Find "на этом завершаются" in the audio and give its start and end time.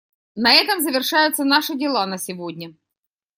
0.35-1.43